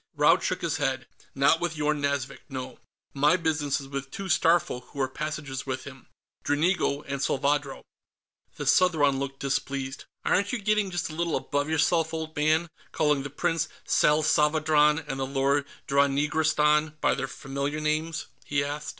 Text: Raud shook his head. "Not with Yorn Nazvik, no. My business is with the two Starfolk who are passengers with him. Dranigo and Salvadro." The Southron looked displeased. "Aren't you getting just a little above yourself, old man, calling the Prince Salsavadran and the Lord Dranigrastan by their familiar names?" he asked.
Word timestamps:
Raud 0.15 0.41
shook 0.41 0.61
his 0.63 0.77
head. 0.77 1.05
"Not 1.35 1.59
with 1.61 1.77
Yorn 1.77 2.01
Nazvik, 2.01 2.39
no. 2.49 2.79
My 3.13 3.37
business 3.37 3.79
is 3.79 3.87
with 3.87 4.05
the 4.05 4.09
two 4.09 4.29
Starfolk 4.29 4.85
who 4.87 4.99
are 4.99 5.07
passengers 5.07 5.67
with 5.67 5.83
him. 5.83 6.07
Dranigo 6.43 7.03
and 7.07 7.21
Salvadro." 7.21 7.83
The 8.55 8.65
Southron 8.65 9.19
looked 9.19 9.39
displeased. 9.41 10.05
"Aren't 10.25 10.53
you 10.53 10.57
getting 10.59 10.89
just 10.89 11.11
a 11.11 11.15
little 11.15 11.35
above 11.35 11.69
yourself, 11.69 12.15
old 12.15 12.35
man, 12.35 12.71
calling 12.91 13.21
the 13.21 13.29
Prince 13.29 13.69
Salsavadran 13.85 15.05
and 15.07 15.19
the 15.19 15.27
Lord 15.27 15.67
Dranigrastan 15.87 16.99
by 16.99 17.13
their 17.13 17.27
familiar 17.27 17.79
names?" 17.79 18.25
he 18.43 18.63
asked. 18.63 18.89